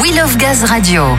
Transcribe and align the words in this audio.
We 0.00 0.10
Love 0.12 0.38
Gaz 0.38 0.70
Radio. 0.70 1.18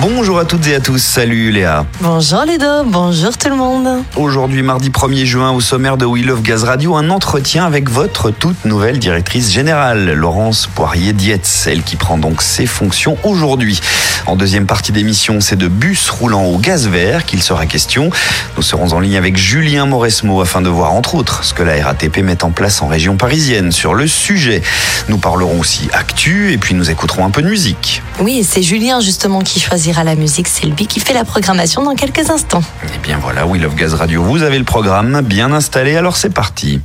Bonjour 0.00 0.38
à 0.38 0.44
toutes 0.44 0.64
et 0.68 0.76
à 0.76 0.80
tous, 0.80 1.02
salut 1.02 1.50
Léa. 1.50 1.84
Bonjour 2.00 2.44
les 2.44 2.56
deux, 2.56 2.84
bonjour 2.84 3.36
tout 3.36 3.48
le 3.48 3.56
monde. 3.56 4.04
Aujourd'hui, 4.14 4.62
mardi 4.62 4.90
1er 4.90 5.24
juin, 5.24 5.50
au 5.50 5.60
sommaire 5.60 5.96
de 5.96 6.04
We 6.04 6.24
Love 6.24 6.42
Gaz 6.42 6.62
Radio, 6.62 6.94
un 6.94 7.10
entretien 7.10 7.66
avec 7.66 7.90
votre 7.90 8.30
toute 8.30 8.64
nouvelle 8.64 9.00
directrice 9.00 9.50
générale, 9.50 10.12
Laurence 10.12 10.68
Poirier-Dietz, 10.72 11.66
elle 11.66 11.82
qui 11.82 11.96
prend 11.96 12.16
donc 12.16 12.42
ses 12.42 12.66
fonctions 12.66 13.18
aujourd'hui. 13.24 13.80
En 14.26 14.36
deuxième 14.36 14.66
partie 14.66 14.92
d'émission, 14.92 15.40
c'est 15.40 15.56
de 15.56 15.66
bus 15.66 16.10
roulant 16.10 16.44
au 16.44 16.58
gaz 16.58 16.86
vert 16.86 17.24
qu'il 17.24 17.42
sera 17.42 17.66
question. 17.66 18.10
Nous 18.56 18.62
serons 18.62 18.92
en 18.92 19.00
ligne 19.00 19.16
avec 19.16 19.36
Julien 19.36 19.86
Mauresmo 19.86 20.40
afin 20.40 20.60
de 20.60 20.68
voir 20.68 20.92
entre 20.92 21.16
autres 21.16 21.42
ce 21.42 21.54
que 21.54 21.64
la 21.64 21.82
RATP 21.82 22.18
met 22.18 22.44
en 22.44 22.50
place 22.50 22.82
en 22.82 22.86
région 22.86 23.16
parisienne 23.16 23.72
sur 23.72 23.94
le 23.94 24.06
sujet. 24.06 24.62
Nous 25.08 25.18
parlerons 25.18 25.58
aussi 25.58 25.88
actu 25.92 26.52
et 26.52 26.58
puis 26.58 26.74
nous 26.74 26.88
écouterons 26.88 27.24
un 27.24 27.30
peu 27.30 27.42
de 27.42 27.48
musique. 27.48 28.02
Oui, 28.20 28.46
c'est 28.48 28.62
Julien 28.62 29.00
justement 29.00 29.40
qui 29.40 29.60
choisira 29.88 30.04
la 30.04 30.16
musique, 30.16 30.48
c'est 30.48 30.66
lui 30.66 30.86
qui 30.86 31.00
fait 31.00 31.14
la 31.14 31.24
programmation 31.24 31.82
dans 31.82 31.94
quelques 31.94 32.28
instants. 32.30 32.62
Et 32.94 32.98
bien 32.98 33.18
voilà, 33.18 33.46
We 33.46 33.60
Love 33.62 33.74
Gaz 33.74 33.94
Radio, 33.94 34.22
vous 34.22 34.42
avez 34.42 34.58
le 34.58 34.64
programme 34.64 35.22
bien 35.22 35.50
installé, 35.52 35.96
alors 35.96 36.16
c'est 36.16 36.30
parti. 36.30 36.80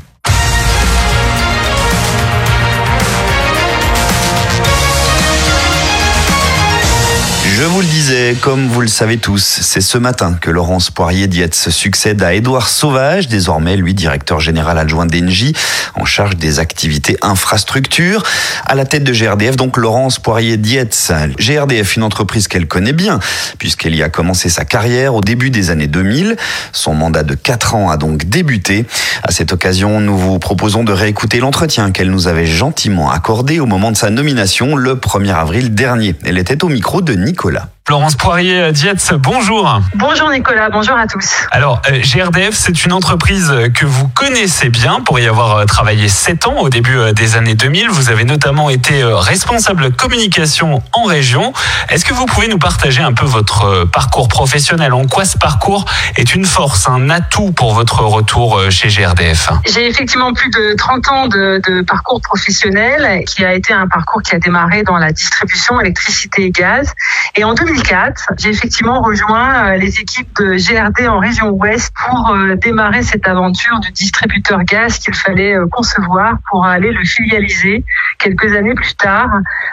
Je 7.55 7.61
vous 7.61 7.81
le 7.81 7.85
disais, 7.87 8.35
comme 8.41 8.67
vous 8.67 8.81
le 8.81 8.87
savez 8.87 9.17
tous, 9.17 9.59
c'est 9.61 9.79
ce 9.79 9.99
matin 9.99 10.35
que 10.41 10.49
Laurence 10.49 10.89
Poirier-Dietz 10.89 11.69
succède 11.69 12.23
à 12.23 12.33
Édouard 12.33 12.67
Sauvage, 12.67 13.27
désormais 13.27 13.77
lui 13.77 13.93
directeur 13.93 14.39
général 14.39 14.79
adjoint 14.79 15.05
d'Engie, 15.05 15.53
en 15.93 16.03
charge 16.03 16.35
des 16.35 16.57
activités 16.57 17.15
infrastructures. 17.21 18.23
À 18.65 18.73
la 18.73 18.85
tête 18.85 19.03
de 19.03 19.13
GRDF, 19.13 19.55
donc 19.55 19.77
Laurence 19.77 20.17
Poirier-Dietz. 20.17 21.11
GRDF, 21.37 21.95
une 21.95 22.01
entreprise 22.01 22.47
qu'elle 22.47 22.67
connaît 22.67 22.91
bien, 22.91 23.19
puisqu'elle 23.59 23.95
y 23.95 24.01
a 24.01 24.09
commencé 24.09 24.49
sa 24.49 24.65
carrière 24.65 25.13
au 25.13 25.21
début 25.21 25.51
des 25.51 25.69
années 25.69 25.87
2000. 25.87 26.37
Son 26.71 26.95
mandat 26.95 27.21
de 27.21 27.35
4 27.35 27.75
ans 27.75 27.91
a 27.91 27.97
donc 27.97 28.25
débuté. 28.25 28.87
À 29.21 29.31
cette 29.31 29.53
occasion, 29.53 30.01
nous 30.01 30.17
vous 30.17 30.39
proposons 30.39 30.83
de 30.83 30.91
réécouter 30.91 31.39
l'entretien 31.39 31.91
qu'elle 31.91 32.09
nous 32.09 32.27
avait 32.27 32.47
gentiment 32.47 33.11
accordé 33.11 33.59
au 33.59 33.67
moment 33.67 33.91
de 33.91 33.97
sa 33.97 34.09
nomination 34.09 34.75
le 34.75 34.95
1er 34.95 35.35
avril 35.35 35.75
dernier. 35.75 36.15
Elle 36.25 36.39
était 36.39 36.63
au 36.63 36.67
micro 36.67 37.03
de 37.03 37.13
Nicolas 37.13 37.42
Nicolas. 37.43 37.72
Florence 37.85 38.15
Poirier 38.15 38.71
Dietz, 38.71 39.11
bonjour. 39.11 39.81
Bonjour 39.95 40.29
Nicolas, 40.29 40.69
bonjour 40.69 40.95
à 40.95 41.05
tous. 41.05 41.29
Alors, 41.51 41.81
euh, 41.91 41.99
GRDF, 42.01 42.53
c'est 42.53 42.85
une 42.85 42.93
entreprise 42.93 43.53
que 43.73 43.85
vous 43.85 44.07
connaissez 44.07 44.69
bien 44.69 45.01
pour 45.01 45.19
y 45.19 45.27
avoir 45.27 45.57
euh, 45.57 45.65
travaillé 45.65 46.07
7 46.07 46.47
ans 46.47 46.59
au 46.59 46.69
début 46.69 46.95
euh, 46.95 47.11
des 47.11 47.35
années 47.35 47.55
2000. 47.55 47.89
Vous 47.89 48.09
avez 48.09 48.23
notamment 48.23 48.69
été 48.69 49.03
responsable 49.03 49.91
communication 49.91 50.81
en 50.93 51.03
région. 51.03 51.51
Est-ce 51.89 52.05
que 52.05 52.13
vous 52.13 52.25
pouvez 52.25 52.47
nous 52.47 52.57
partager 52.57 53.01
un 53.01 53.11
peu 53.11 53.25
votre 53.25 53.83
parcours 53.91 54.29
professionnel? 54.29 54.93
En 54.93 55.05
quoi 55.05 55.25
ce 55.25 55.37
parcours 55.37 55.83
est 56.15 56.33
une 56.33 56.45
force, 56.45 56.87
un 56.87 57.09
atout 57.09 57.51
pour 57.51 57.73
votre 57.73 57.99
retour 57.99 58.61
chez 58.71 58.87
GRDF 58.87 59.49
J'ai 59.65 59.89
effectivement 59.89 60.33
plus 60.33 60.49
de 60.51 60.73
30 60.77 61.07
ans 61.09 61.27
de, 61.27 61.61
de 61.67 61.81
parcours 61.81 62.21
professionnel 62.21 63.25
qui 63.25 63.43
a 63.43 63.53
été 63.53 63.73
un 63.73 63.89
parcours 63.89 64.21
qui 64.21 64.33
a 64.33 64.39
démarré 64.39 64.83
dans 64.83 64.97
la 64.97 65.11
distribution 65.11 65.81
électricité 65.81 66.43
et 66.43 66.51
gaz. 66.51 66.93
Et 67.35 67.43
en 67.43 67.53
2000, 67.53 67.72
2004, 67.73 68.33
j'ai 68.37 68.49
effectivement 68.49 69.01
rejoint 69.01 69.71
euh, 69.71 69.77
les 69.77 69.99
équipes 69.99 70.29
de 70.37 70.57
GRD 70.57 71.07
en 71.07 71.17
région 71.17 71.49
ouest 71.49 71.91
pour 72.05 72.29
euh, 72.29 72.55
démarrer 72.55 73.01
cette 73.01 73.27
aventure 73.27 73.79
du 73.79 73.91
distributeur 73.91 74.63
gaz 74.63 74.99
qu'il 74.99 75.15
fallait 75.15 75.55
euh, 75.55 75.65
concevoir 75.71 76.37
pour 76.49 76.65
aller 76.65 76.91
le 76.91 77.03
filialiser 77.03 77.83
quelques 78.19 78.55
années 78.55 78.75
plus 78.75 78.95
tard. 78.95 79.29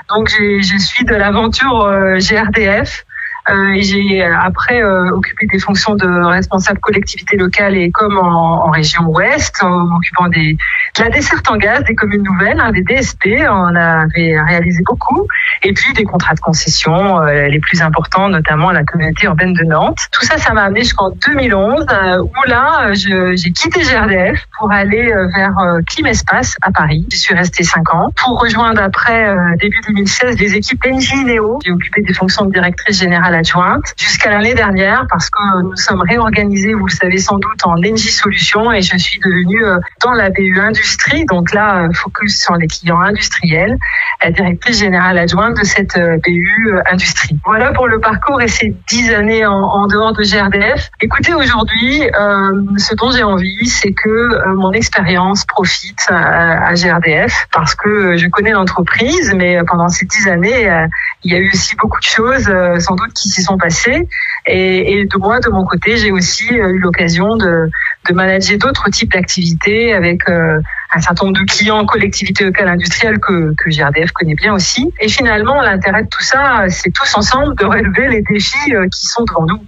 Donc 0.09 0.31
je 0.31 0.79
suis 0.79 1.05
de 1.05 1.15
l'aventure 1.15 1.91
GRDF 2.19 3.05
euh, 3.49 3.75
j'ai 3.81 4.23
après 4.23 4.83
occupé 4.83 5.47
des 5.47 5.59
fonctions 5.59 5.97
de 5.97 6.07
responsable 6.07 6.79
collectivité 6.79 7.37
locale 7.37 7.77
et 7.77 7.91
comme 7.91 8.19
en, 8.19 8.67
en 8.67 8.71
région 8.71 9.05
ouest, 9.07 9.63
en 9.63 9.87
m'occupant 9.87 10.29
des, 10.29 10.53
de 10.53 10.59
la 10.99 11.09
desserte 11.09 11.49
en 11.49 11.57
gaz 11.57 11.85
des 11.85 11.95
communes 11.95 12.23
nouvelles, 12.23 12.61
hein, 12.61 12.71
les 12.73 12.83
DSP, 12.83 13.47
on 13.49 13.75
avait 13.75 14.41
réalisé 14.41 14.83
beaucoup. 14.85 15.27
Et 15.63 15.73
puis 15.73 15.93
des 15.93 16.05
contrats 16.05 16.35
de 16.35 16.41
concession 16.41 17.23
euh, 17.23 17.49
les 17.49 17.61
plus 17.61 17.83
importants, 17.83 18.29
notamment 18.29 18.69
à 18.69 18.73
la 18.73 18.85
communauté 18.85 19.27
urbaine 19.27 19.53
de 19.53 19.65
Nantes. 19.65 20.09
Tout 20.11 20.25
ça, 20.25 20.39
ça 20.39 20.53
m'a 20.53 20.65
amené 20.65 20.81
jusqu'en 20.81 21.11
2011, 21.11 21.87
euh, 21.91 22.23
où 22.23 22.49
là, 22.49 22.93
j'ai 22.93 23.53
quitté 23.53 23.83
GRDF 23.83 24.47
pour 24.59 24.71
aller 24.71 25.13
euh, 25.13 25.29
vers 25.35 25.59
euh, 25.59 25.81
Climespace 25.87 26.57
à 26.63 26.71
Paris. 26.71 27.07
J'y 27.11 27.19
suis 27.19 27.35
restée 27.35 27.63
5 27.63 27.95
ans 27.95 28.11
pour 28.17 28.41
rejoindre 28.41 28.83
après 28.83 29.35
début 29.59 29.81
2016 29.89 30.39
les 30.39 30.55
équipes 30.55 30.85
NJ 30.87 31.25
Néo. 31.25 31.59
J'ai 31.65 31.73
occupé 31.73 32.03
des 32.03 32.13
fonctions 32.13 32.45
de 32.45 32.53
directrice 32.53 32.99
générale 32.99 33.35
adjointe 33.35 33.95
jusqu'à 33.99 34.31
l'année 34.31 34.55
dernière 34.55 35.07
parce 35.09 35.31
que 35.31 35.63
nous 35.63 35.77
sommes 35.77 36.03
réorganisés, 36.03 36.75
vous 36.75 36.87
le 36.87 36.93
savez 36.93 37.19
sans 37.19 37.39
doute, 37.39 37.65
en 37.65 37.77
NJ 37.77 38.11
Solutions 38.11 38.73
et 38.73 38.83
je 38.83 38.97
suis 38.97 39.19
devenue 39.21 39.63
dans 40.03 40.13
la 40.13 40.31
BU1 40.31 40.75
l'industrie, 40.81 41.25
donc 41.27 41.53
là, 41.53 41.85
euh, 41.85 41.93
focus 41.93 42.41
sur 42.41 42.57
les 42.57 42.67
clients 42.67 43.01
industriels, 43.01 43.77
la 44.23 44.31
directrice 44.31 44.79
générale 44.79 45.19
adjointe 45.19 45.57
de 45.59 45.65
cette 45.65 45.97
euh, 45.97 46.17
BU 46.25 46.73
euh, 46.73 46.81
Industrie. 46.91 47.39
Voilà 47.45 47.73
pour 47.73 47.87
le 47.87 48.01
parcours 48.01 48.41
et 48.41 48.49
ces 48.49 48.75
dix 48.89 49.13
années 49.13 49.45
en, 49.47 49.87
dehors 49.87 50.13
de 50.13 50.23
GRDF. 50.23 50.91
Écoutez, 51.01 51.35
aujourd'hui, 51.35 52.03
euh, 52.05 52.63
ce 52.77 52.95
dont 52.95 53.11
j'ai 53.11 53.23
envie, 53.23 53.67
c'est 53.67 53.93
que 53.93 54.55
mon 54.55 54.73
expérience 54.73 55.45
profite 55.45 56.07
à, 56.09 56.69
à, 56.69 56.75
GRDF 56.75 57.47
parce 57.53 57.75
que 57.75 58.17
je 58.17 58.29
connais 58.29 58.53
l'entreprise, 58.53 59.35
mais 59.35 59.59
pendant 59.67 59.89
ces 59.89 60.07
dix 60.07 60.29
années, 60.29 60.71
il 61.25 61.33
y 61.33 61.35
a 61.35 61.39
eu 61.39 61.51
aussi 61.53 61.77
beaucoup 61.77 61.99
de 61.99 62.05
choses, 62.05 62.53
sans 62.79 62.95
doute, 62.95 63.13
qui 63.15 63.29
s'y 63.29 63.43
sont 63.43 63.59
passées. 63.59 64.09
Et, 64.47 65.01
et 65.01 65.05
de 65.07 65.19
moi, 65.19 65.41
de 65.41 65.51
mon 65.51 65.65
côté, 65.65 65.97
j'ai 65.97 66.13
aussi 66.13 66.47
eu 66.53 66.79
l'occasion 66.79 67.37
de 67.37 67.69
de 68.09 68.15
manager 68.15 68.59
d'autres 68.59 68.89
types 68.91 69.13
d'activités 69.13 69.93
avec 69.93 70.29
euh, 70.29 70.61
un 70.93 71.01
certain 71.01 71.27
nombre 71.27 71.39
de 71.39 71.45
clients, 71.45 71.85
collectivités 71.85 72.45
locales 72.45 72.69
industrielles 72.69 73.19
que, 73.19 73.55
que 73.57 73.71
GRDF 73.71 74.13
connaît 74.13 74.35
bien 74.35 74.55
aussi. 74.55 74.93
Et 75.01 75.09
finalement, 75.09 75.61
l'intérêt 75.61 76.05
de 76.05 76.09
tout 76.09 76.23
ça, 76.23 76.65
c'est 76.69 76.91
tous 76.91 77.15
ensemble 77.15 77.55
de 77.57 77.65
relever 77.65 78.09
les 78.09 78.23
défis 78.23 78.75
euh, 78.75 78.89
qui 78.89 79.07
sont 79.07 79.25
devant 79.25 79.47
nous. 79.47 79.61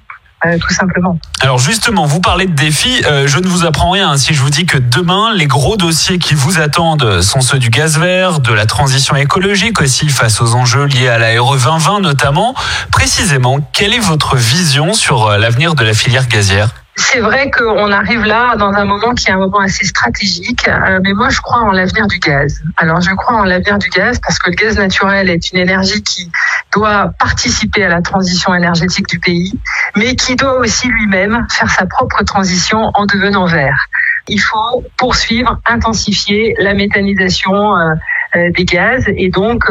Euh, 0.45 0.59
tout 0.59 0.75
simplement. 0.75 1.19
Alors 1.41 1.59
justement, 1.59 2.05
vous 2.05 2.21
parlez 2.21 2.47
de 2.47 2.55
défis, 2.55 3.01
euh, 3.07 3.29
je 3.29 3.39
ne 3.39 3.47
vous 3.47 3.65
apprends 3.65 3.91
rien 3.91 4.11
hein, 4.11 4.17
si 4.17 4.35
je 4.35 4.43
vous 4.43 4.51
dis 4.51 4.67
que 4.67 4.77
demain, 4.77 5.33
les 5.33 5.47
gros 5.47 5.77
dossiers 5.77 6.19
qui 6.19 6.35
vous 6.35 6.59
attendent 6.59 7.21
sont 7.21 7.41
ceux 7.41 7.61
du 7.61 7.71
gaz 7.71 7.97
vert, 7.97 8.41
de 8.41 8.53
la 8.53 8.67
transition 8.67 9.15
écologique 9.15 9.81
aussi 9.81 10.09
face 10.09 10.41
aux 10.41 10.57
enjeux 10.57 10.87
liés 10.87 11.07
à 11.07 11.19
la 11.19 11.41
RE 11.41 11.57
2020 11.57 12.01
notamment. 12.01 12.57
Précisément, 12.91 13.61
quelle 13.73 13.95
est 13.95 14.01
votre 14.01 14.35
vision 14.35 14.95
sur 14.95 15.27
euh, 15.27 15.39
l'avenir 15.39 15.77
de 15.77 15.85
la 15.85 15.95
filière 15.95 16.27
gazière? 16.27 16.71
C'est 16.95 17.21
vrai 17.21 17.51
qu'on 17.51 17.91
arrive 17.91 18.25
là 18.25 18.55
dans 18.57 18.73
un 18.73 18.85
moment 18.85 19.15
qui 19.15 19.29
est 19.29 19.33
un 19.33 19.39
moment 19.39 19.61
assez 19.61 19.87
stratégique, 19.87 20.69
euh, 20.69 21.01
mais 21.03 21.15
moi 21.15 21.31
je 21.31 21.41
crois 21.41 21.61
en 21.61 21.71
l'avenir 21.71 22.07
du 22.07 22.19
gaz. 22.19 22.61
Alors 22.77 23.01
je 23.01 23.11
crois 23.15 23.37
en 23.37 23.45
l'avenir 23.45 23.79
du 23.79 23.89
gaz 23.89 24.21
parce 24.21 24.39
que 24.39 24.51
le 24.51 24.57
gaz 24.57 24.77
naturel 24.77 25.31
est 25.31 25.53
une 25.53 25.59
énergie 25.59 26.03
qui 26.03 26.31
doit 26.71 27.13
participer 27.19 27.85
à 27.85 27.89
la 27.89 28.03
transition 28.03 28.55
énergétique 28.55 29.09
du 29.09 29.19
pays, 29.19 29.59
mais 29.97 30.17
qui 30.17 30.37
doit 30.37 30.59
aussi 30.59 30.89
lui-même 30.89 31.47
faire 31.51 31.71
sa 31.71 31.87
propre 31.87 32.25
transition 32.25 32.91
en 32.93 33.07
devenant 33.07 33.47
vert. 33.47 33.87
Il 34.29 34.41
faut 34.41 34.85
poursuivre, 34.99 35.61
intensifier 35.65 36.55
la 36.59 36.75
méthanisation 36.75 37.75
euh, 37.75 37.95
euh, 38.37 38.51
des 38.51 38.65
gaz 38.65 39.05
et 39.09 39.31
donc 39.31 39.65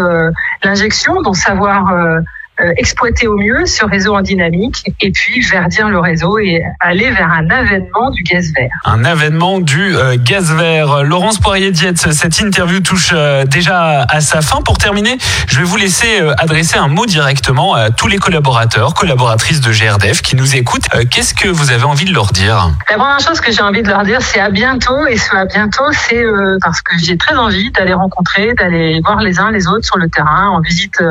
l'injection, 0.63 1.21
donc 1.21 1.38
savoir 1.38 1.93
exploiter 2.77 3.27
au 3.27 3.38
mieux 3.38 3.66
ce 3.66 3.85
réseau 3.85 4.16
en 4.16 4.22
dynamique 4.22 4.83
et 4.99 5.11
puis 5.11 5.41
verdir 5.41 5.89
le 5.89 5.99
réseau 5.99 6.38
et 6.39 6.63
aller 6.79 7.09
vers 7.11 7.31
un 7.31 7.49
avènement 7.49 8.11
du 8.11 8.23
gaz 8.23 8.51
vert. 8.55 8.69
Un 8.85 9.03
avènement 9.03 9.59
du 9.59 9.95
euh, 9.95 10.17
gaz 10.19 10.53
vert. 10.53 11.03
Laurence 11.03 11.39
Poirier-Dietz, 11.39 12.11
cette 12.11 12.39
interview 12.39 12.79
touche 12.79 13.11
euh, 13.13 13.45
déjà 13.45 14.03
à 14.03 14.21
sa 14.21 14.41
fin. 14.41 14.61
Pour 14.61 14.77
terminer, 14.77 15.18
je 15.47 15.57
vais 15.57 15.63
vous 15.63 15.77
laisser 15.77 16.21
adresser 16.38 16.77
un 16.77 16.88
mot 16.88 17.06
directement 17.06 17.74
à 17.74 17.89
tous 17.89 18.07
les 18.07 18.18
collaborateurs, 18.18 18.94
collaboratrices 18.94 19.62
de 19.62 19.71
GRDF 19.71 20.21
qui 20.21 20.36
nous 20.36 20.56
écoutent. 20.56 20.88
Qu'est-ce 21.09 21.33
que 21.33 21.47
vous 21.47 21.71
avez 21.71 21.83
envie 21.83 22.06
de 22.06 22.13
leur 22.13 22.31
dire? 22.31 22.69
La 22.89 22.97
première 22.97 23.19
chose 23.19 23.41
que 23.41 23.51
j'ai 23.51 23.62
envie 23.62 23.81
de 23.81 23.88
leur 23.88 24.03
dire, 24.03 24.21
c'est 24.21 24.39
à 24.39 24.50
bientôt. 24.50 25.07
Et 25.07 25.18
ce 25.18 25.36
à 25.36 25.45
bientôt, 25.45 25.91
c'est 25.91 26.24
parce 26.62 26.81
que 26.81 26.97
j'ai 27.00 27.18
très 27.18 27.36
envie 27.36 27.71
d'aller 27.71 27.94
rencontrer, 27.94 28.53
d'aller 28.53 29.01
voir 29.03 29.21
les 29.21 29.39
uns 29.39 29.51
les 29.51 29.68
autres 29.68 29.86
sur 29.86 29.97
le 29.97 30.09
terrain, 30.09 30.50
en 30.50 30.62
visite 30.62 31.01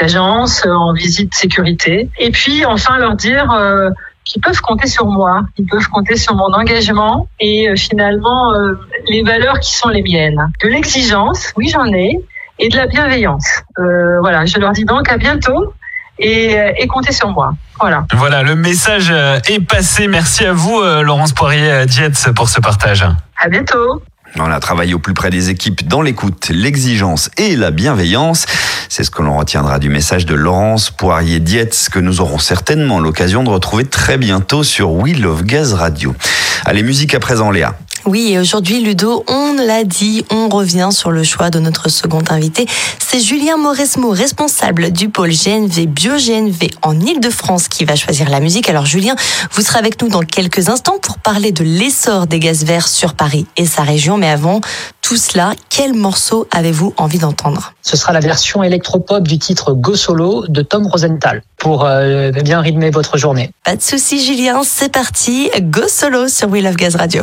d'agence, 0.00 0.64
en 0.66 0.93
visite 0.94 1.34
sécurité. 1.34 2.08
Et 2.18 2.30
puis 2.30 2.64
enfin 2.64 2.98
leur 2.98 3.14
dire 3.16 3.50
euh, 3.52 3.90
qu'ils 4.24 4.40
peuvent 4.40 4.60
compter 4.60 4.86
sur 4.86 5.06
moi, 5.06 5.42
ils 5.58 5.66
peuvent 5.66 5.88
compter 5.88 6.16
sur 6.16 6.34
mon 6.34 6.52
engagement 6.52 7.28
et 7.40 7.68
euh, 7.68 7.76
finalement 7.76 8.54
euh, 8.54 8.74
les 9.08 9.22
valeurs 9.22 9.60
qui 9.60 9.74
sont 9.74 9.90
les 9.90 10.02
miennes. 10.02 10.50
De 10.62 10.68
l'exigence, 10.68 11.52
oui 11.56 11.68
j'en 11.68 11.86
ai, 11.86 12.18
et 12.58 12.68
de 12.68 12.76
la 12.76 12.86
bienveillance. 12.86 13.62
voilà, 13.76 14.46
je 14.46 14.58
leur 14.58 14.72
dis 14.72 14.84
donc 14.84 15.10
à 15.10 15.16
bientôt 15.16 15.74
et, 16.20 16.56
et 16.78 16.86
comptez 16.86 17.12
sur 17.12 17.28
moi. 17.28 17.52
Voilà. 17.80 18.06
Voilà, 18.12 18.44
le 18.44 18.54
message 18.54 19.10
est 19.10 19.60
passé. 19.66 20.06
Merci 20.06 20.46
à 20.46 20.52
vous, 20.52 20.80
Laurence 21.02 21.32
Poirier-Dietz, 21.32 22.28
pour 22.36 22.48
ce 22.48 22.60
partage. 22.60 23.04
À 23.36 23.48
bientôt. 23.48 24.00
On 24.36 24.50
a 24.50 24.58
travaillé 24.58 24.94
au 24.94 24.98
plus 24.98 25.14
près 25.14 25.30
des 25.30 25.50
équipes 25.50 25.86
dans 25.86 26.02
l'écoute, 26.02 26.48
l'exigence 26.48 27.30
et 27.36 27.54
la 27.54 27.70
bienveillance. 27.70 28.46
C'est 28.88 29.04
ce 29.04 29.10
que 29.10 29.22
l'on 29.22 29.38
retiendra 29.38 29.78
du 29.78 29.88
message 29.88 30.26
de 30.26 30.34
Laurence 30.34 30.90
Poirier-Dietz 30.90 31.88
que 31.88 32.00
nous 32.00 32.20
aurons 32.20 32.38
certainement 32.38 32.98
l'occasion 32.98 33.44
de 33.44 33.50
retrouver 33.50 33.84
très 33.84 34.18
bientôt 34.18 34.64
sur 34.64 34.90
We 34.90 35.16
Love 35.16 35.44
Gaz 35.44 35.74
Radio. 35.74 36.14
Allez, 36.64 36.82
musique 36.82 37.14
à 37.14 37.20
présent, 37.20 37.52
Léa. 37.52 37.76
Oui, 38.06 38.32
et 38.32 38.38
aujourd'hui, 38.38 38.80
Ludo, 38.82 39.24
on 39.28 39.54
l'a 39.54 39.82
dit, 39.82 40.26
on 40.30 40.50
revient 40.50 40.90
sur 40.92 41.10
le 41.10 41.22
choix 41.22 41.48
de 41.48 41.58
notre 41.58 41.88
second 41.88 42.22
invité. 42.28 42.66
C'est 42.98 43.18
Julien 43.18 43.56
Mauresmo, 43.56 44.10
responsable 44.10 44.90
du 44.90 45.08
pôle 45.08 45.30
GNV 45.30 45.86
Bio-GNV 45.86 46.68
en 46.82 47.00
Ile-de-France, 47.00 47.68
qui 47.68 47.86
va 47.86 47.96
choisir 47.96 48.28
la 48.28 48.40
musique. 48.40 48.68
Alors, 48.68 48.84
Julien, 48.84 49.16
vous 49.52 49.62
serez 49.62 49.78
avec 49.78 50.02
nous 50.02 50.08
dans 50.08 50.20
quelques 50.20 50.68
instants 50.68 50.98
pour 51.00 51.18
parler 51.18 51.50
de 51.50 51.64
l'essor 51.64 52.26
des 52.26 52.40
gaz 52.40 52.64
verts 52.64 52.88
sur 52.88 53.14
Paris 53.14 53.46
et 53.56 53.64
sa 53.64 53.82
région. 53.82 54.18
Mais 54.18 54.28
avant 54.28 54.60
tout 55.00 55.16
cela, 55.16 55.54
quel 55.70 55.94
morceau 55.94 56.46
avez-vous 56.50 56.92
envie 56.98 57.18
d'entendre? 57.18 57.72
Ce 57.80 57.96
sera 57.96 58.12
la 58.12 58.20
version 58.20 58.62
électropop 58.62 59.26
du 59.26 59.38
titre 59.38 59.72
Go 59.72 59.94
Solo 59.94 60.44
de 60.46 60.60
Tom 60.60 60.86
Rosenthal 60.88 61.42
pour 61.56 61.86
euh, 61.86 62.32
bien 62.32 62.60
rythmer 62.60 62.90
votre 62.90 63.16
journée. 63.16 63.50
Pas 63.64 63.76
de 63.76 63.82
souci, 63.82 64.22
Julien, 64.22 64.60
c'est 64.62 64.92
parti. 64.92 65.50
Go 65.62 65.88
Solo 65.88 66.28
sur 66.28 66.50
We 66.50 66.62
Love 66.62 66.76
Gaz 66.76 66.96
Radio. 66.96 67.22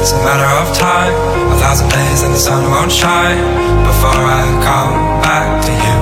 it's 0.00 0.12
a 0.12 0.20
matter 0.22 0.50
of 0.62 0.76
time 0.76 1.12
A 1.52 1.56
thousand 1.58 1.88
days 1.90 2.22
and 2.22 2.32
the 2.32 2.38
sun 2.38 2.62
won't 2.70 2.92
shine 2.92 3.40
Before 3.84 4.22
I 4.40 4.44
come 4.68 5.18
back 5.22 5.48
to 5.66 5.72
you. 5.84 5.98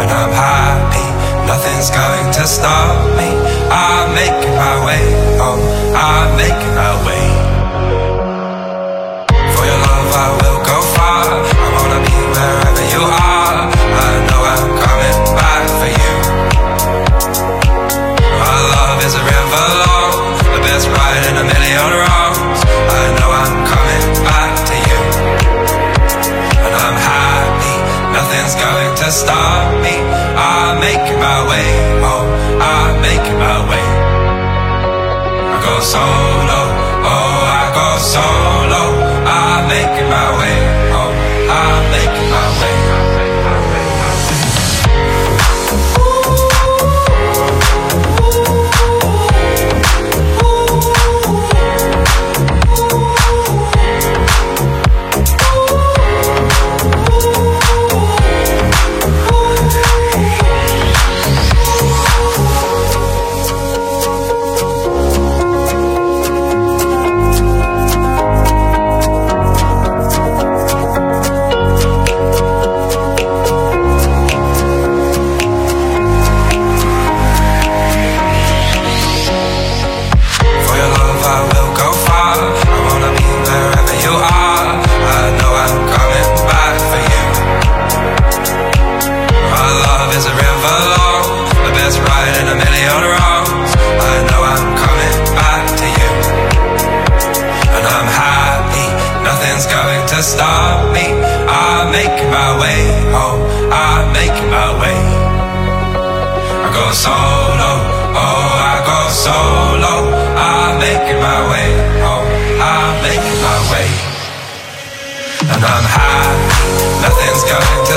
And 0.00 0.10
I'm 0.10 0.32
happy, 0.32 1.06
nothing's 1.50 1.90
going 1.90 2.28
to 2.38 2.44
stop 2.46 2.94
me. 3.18 3.28
I'm 3.70 4.14
making 4.14 4.54
my 4.54 4.76
way 4.86 5.04
home, 5.40 5.62
I'm 5.94 6.36
making 6.36 6.74
my 6.82 6.92
way. 7.06 7.26
For 9.54 9.64
your 9.70 9.80
love 9.88 10.08
I 10.24 10.28
will 10.40 10.60
go 10.70 10.78
far. 10.96 11.24
I 11.64 11.68
wanna 11.76 12.00
be 12.06 12.16
wherever 12.34 12.84
you 12.94 13.02
are. 13.02 13.35
Our 31.26 31.48
way 31.48 31.75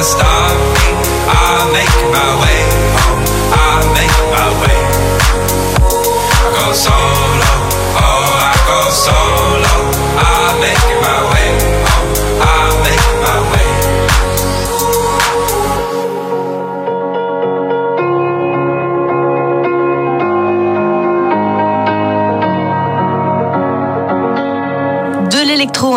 stop 0.03 0.55
me. 0.75 0.87
I 1.27 1.69
make 1.75 1.97
my 2.15 2.29
way 2.41 2.59
home. 2.95 3.23
I 3.51 3.83
make 3.93 4.17
my 4.31 4.47
way. 4.61 4.79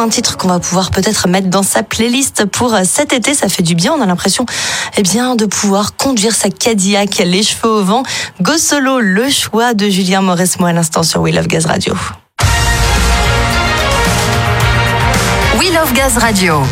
Un 0.02 0.08
titre 0.08 0.36
qu'on 0.36 0.48
va 0.48 0.58
pouvoir 0.58 0.90
peut-être 0.90 1.28
mettre 1.28 1.48
dans 1.48 1.62
sa 1.62 1.82
playlist 1.82 2.44
pour 2.46 2.74
euh, 2.74 2.82
cet 2.84 3.12
été. 3.12 3.34
Ça 3.34 3.48
fait 3.48 3.62
du 3.62 3.74
bien. 3.74 3.92
On 3.92 4.02
a 4.02 4.06
l'impression, 4.06 4.44
eh 4.96 5.02
bien, 5.02 5.36
de 5.36 5.46
pouvoir 5.46 5.96
conduire 5.96 6.34
sa 6.34 6.50
Cadillac, 6.50 7.18
les 7.18 7.42
cheveux 7.42 7.70
au 7.70 7.84
vent. 7.84 8.02
Go 8.40 8.58
solo, 8.58 8.98
le 8.98 9.30
choix 9.30 9.74
de 9.74 9.88
Julien 9.88 10.20
Mauresmo 10.20 10.66
à 10.66 10.72
l'instant 10.72 11.02
sur 11.04 11.20
We 11.20 11.34
Love 11.34 11.46
Gaz 11.46 11.66
Radio. 11.66 11.94
We 15.58 15.72
Love 15.72 15.92
Gaz 15.92 16.18
Radio. 16.18 16.62